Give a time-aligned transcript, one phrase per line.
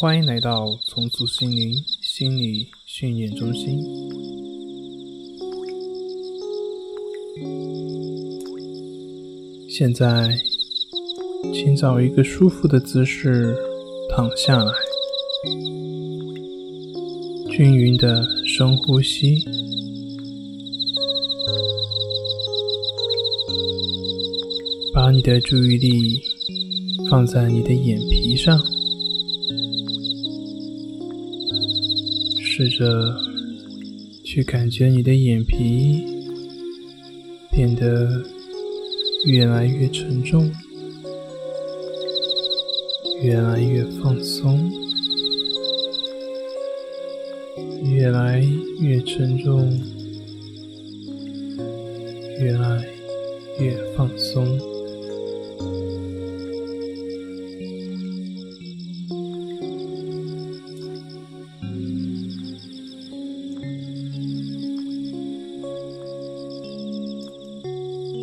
[0.00, 3.80] 欢迎来到重塑心灵心理训练中心。
[9.68, 10.38] 现在，
[11.52, 13.56] 请找一个舒服的姿势
[14.08, 14.72] 躺下来，
[17.50, 19.44] 均匀的深呼吸，
[24.94, 26.22] 把你的注意力
[27.10, 28.56] 放在你的眼皮上。
[32.58, 33.14] 试着
[34.24, 36.02] 去感觉你的眼皮
[37.52, 38.20] 变得
[39.26, 40.50] 越来越沉重，
[43.22, 44.72] 越来越放松，
[47.84, 48.44] 越来
[48.80, 49.80] 越沉重，
[52.40, 52.84] 越来
[53.60, 54.77] 越放松。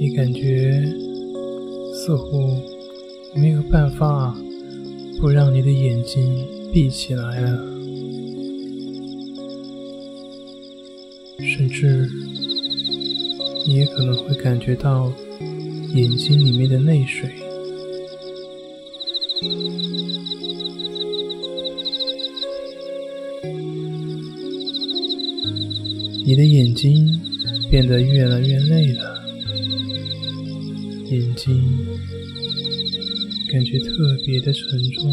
[0.00, 0.80] 你感觉
[1.92, 2.56] 似乎
[3.34, 4.32] 没有办法
[5.20, 7.58] 不让你的眼睛闭起来了，
[11.40, 12.08] 甚至
[13.66, 15.12] 你也可能会感觉到
[15.94, 17.28] 眼睛里面的泪水。
[26.24, 27.20] 你的眼睛
[27.68, 29.17] 变得越来越累了。
[31.10, 31.62] 眼睛
[33.50, 35.10] 感觉特别的沉重，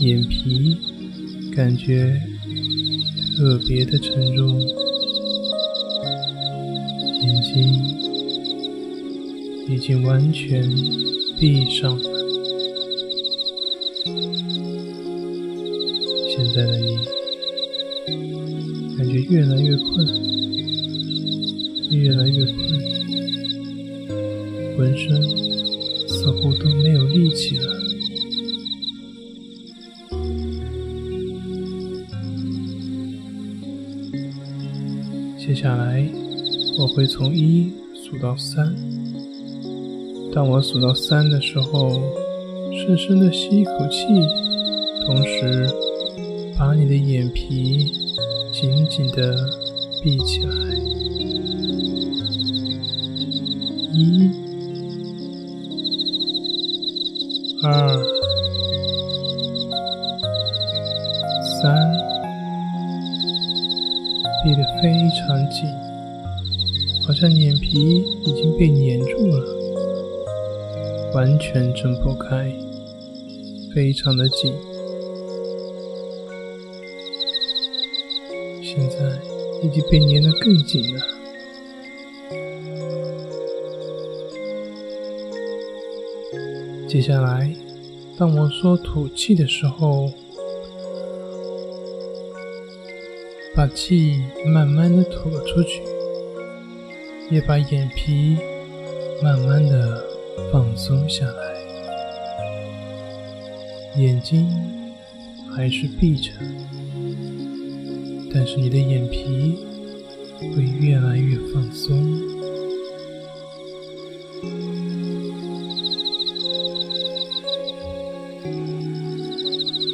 [0.00, 0.78] 眼皮
[1.54, 2.18] 感觉
[3.36, 4.58] 特别的沉重，
[7.22, 7.54] 眼睛
[9.68, 10.66] 已经完全
[11.38, 12.10] 闭上了。
[16.30, 16.96] 现在的你
[18.96, 20.39] 感觉越来越困，
[35.40, 36.06] 接下来，
[36.78, 38.76] 我会从一数到三。
[40.34, 41.98] 当我数到三的时候，
[42.70, 44.04] 深深的吸一口气，
[45.06, 45.66] 同时
[46.58, 47.90] 把你的眼皮
[48.52, 49.34] 紧紧的
[50.02, 50.54] 闭起来。
[53.94, 54.30] 一。
[57.62, 57.99] 二、
[67.22, 69.44] 但眼皮已经被粘住了，
[71.12, 72.50] 完全睁不开，
[73.74, 74.54] 非常的紧。
[78.62, 79.20] 现在
[79.62, 81.02] 已经被粘得更紧了。
[86.88, 87.54] 接下来，
[88.16, 90.10] 当我说吐气的时候，
[93.54, 95.82] 把气慢慢的吐出去，
[97.30, 98.36] 也把眼皮
[99.22, 100.04] 慢慢的
[100.52, 101.54] 放松下来，
[103.96, 104.48] 眼睛
[105.54, 106.32] 还是闭着，
[108.34, 109.56] 但是你的眼皮
[110.40, 112.18] 会越来越放松。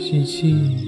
[0.00, 0.85] 吸气，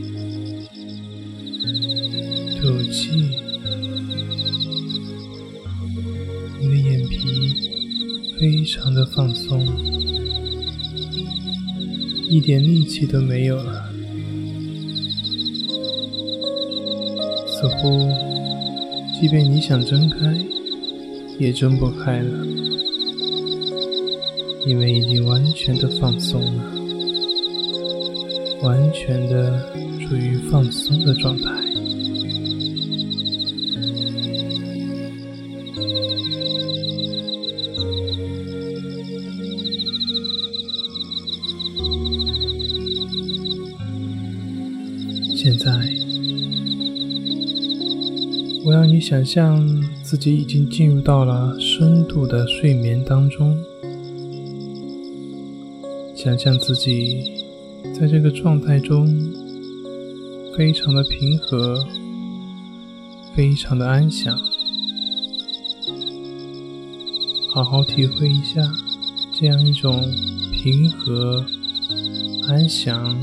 [8.88, 9.66] 常的放松，
[12.31, 13.84] 一点力气都没有了，
[17.47, 18.09] 似乎
[19.21, 20.34] 即便你想睁开，
[21.38, 22.46] 也睁不开了，
[24.67, 26.62] 因为已经完全的放松了。
[28.62, 29.70] 完全的
[30.00, 31.68] 处于放松的状态。
[49.08, 49.66] 想象
[50.02, 53.58] 自己已经进入到了深度的睡眠当中，
[56.14, 57.43] 想象自己。
[57.99, 59.06] 在这个状态中，
[60.55, 61.82] 非常的平和，
[63.34, 64.37] 非常的安详。
[67.49, 68.61] 好好体会一下
[69.32, 70.06] 这样一种
[70.52, 71.43] 平和、
[72.46, 73.19] 安详、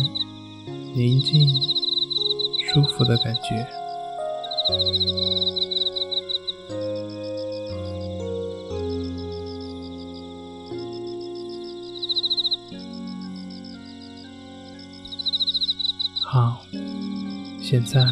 [0.95, 1.47] 宁静、
[2.73, 3.75] 舒服的感觉。
[4.67, 4.73] 好，
[17.62, 18.03] 现在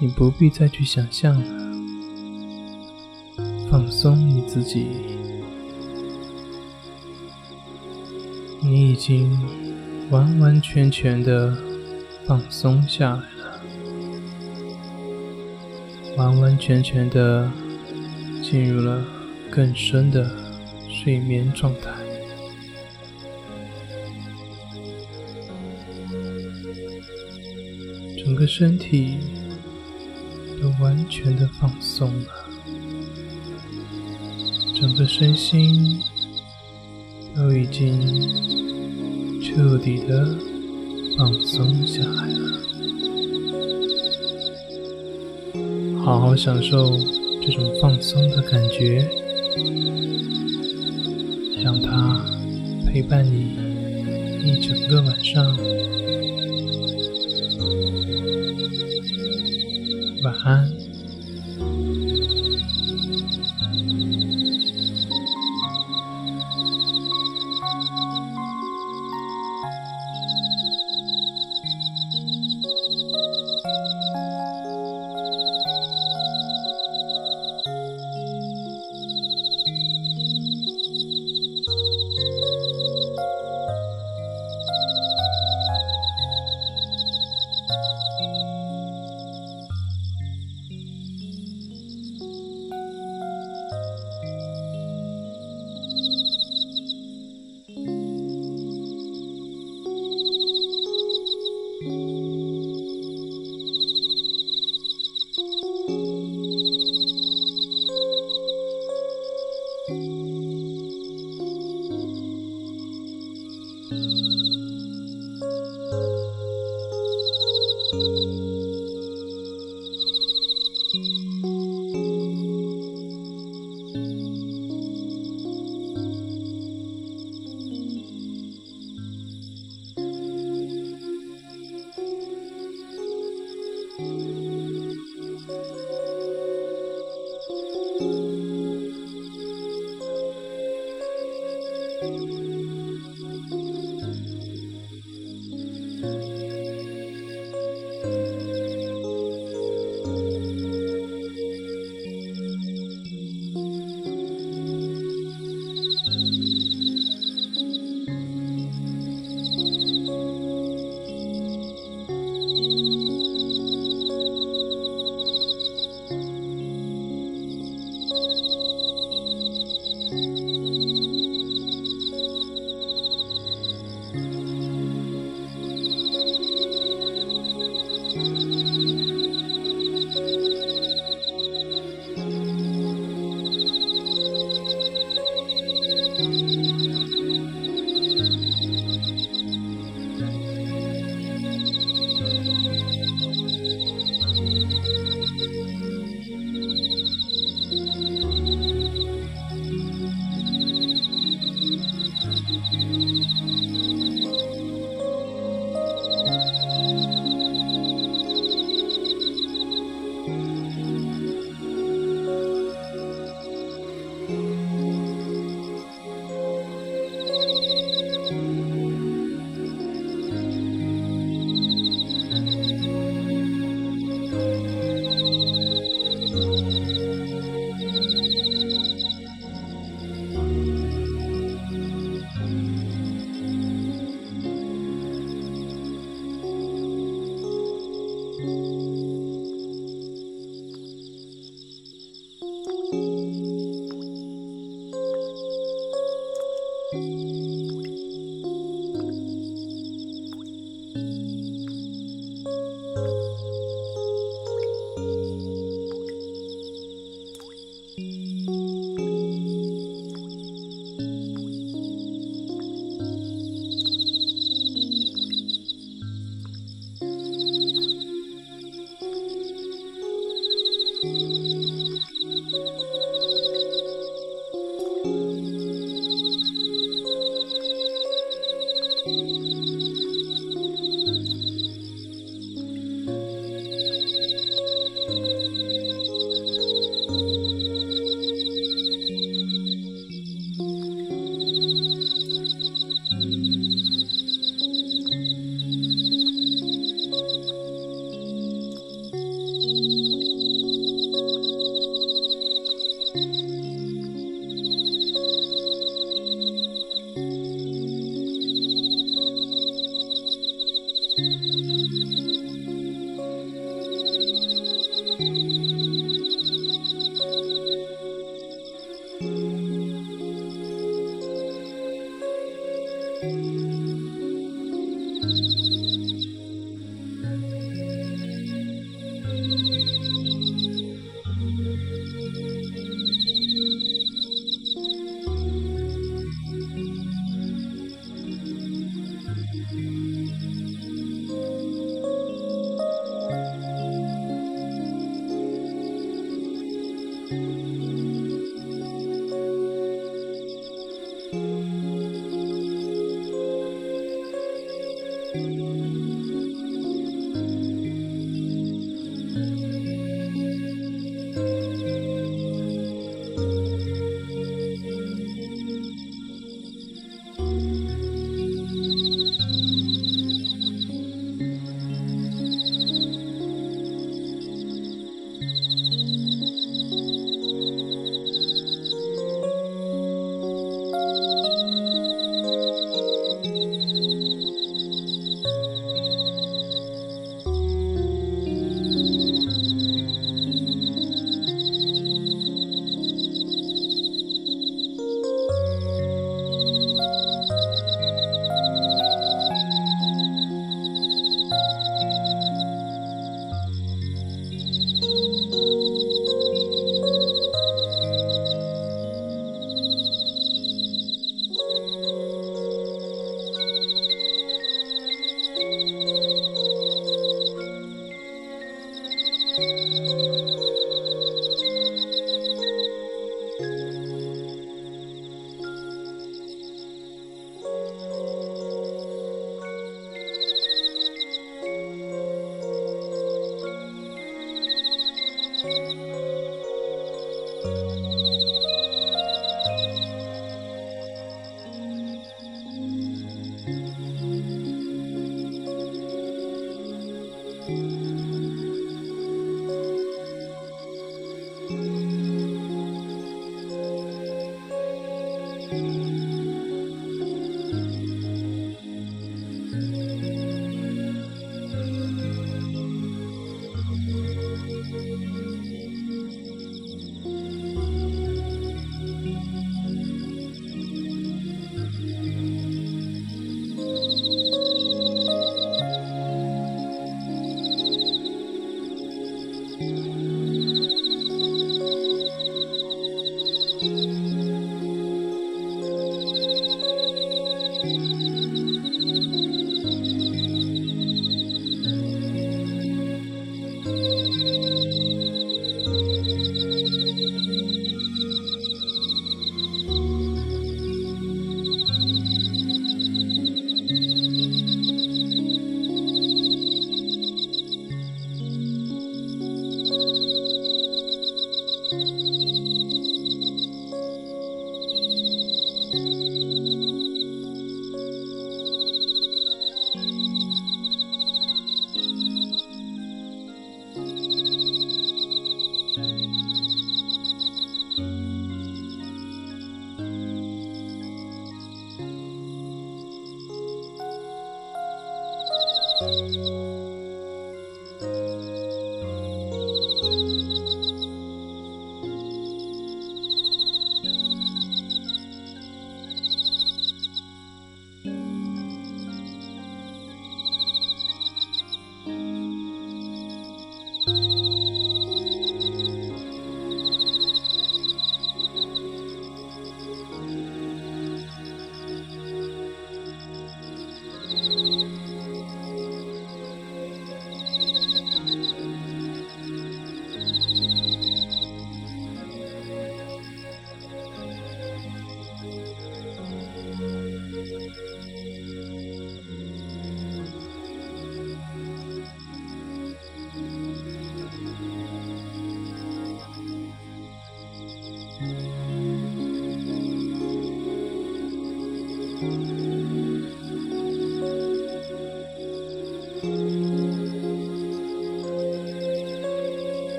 [0.00, 1.46] 你不必再去想象了，
[3.70, 4.86] 放松你自己，
[8.62, 9.38] 你已经
[10.10, 11.54] 完完全全的
[12.24, 13.27] 放松下来，
[16.18, 17.48] 完完全全的
[18.42, 19.04] 进入了
[19.48, 20.28] 更深的
[20.88, 21.92] 睡眠状态。
[28.16, 29.18] 整个身体
[30.60, 32.26] 都完全的放松了，
[34.74, 36.00] 整个身心
[37.32, 38.00] 都已经
[39.40, 40.36] 彻底的
[41.16, 42.67] 放松下来了。
[46.08, 46.96] 好好享受
[47.42, 49.06] 这种放松的感觉，
[51.62, 52.24] 让它
[52.86, 53.52] 陪伴你
[54.42, 55.54] 一整个晚上。
[60.24, 60.77] 晚安。